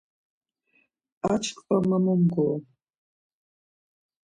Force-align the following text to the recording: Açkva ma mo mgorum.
Açkva 1.31 1.75
ma 1.87 1.97
mo 2.03 2.13
mgorum. 2.21 2.63